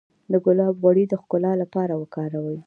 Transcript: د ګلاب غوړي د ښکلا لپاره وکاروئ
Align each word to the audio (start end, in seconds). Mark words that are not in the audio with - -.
د 0.31 0.33
ګلاب 0.45 0.73
غوړي 0.81 1.05
د 1.07 1.13
ښکلا 1.21 1.51
لپاره 1.61 1.93
وکاروئ 2.01 2.57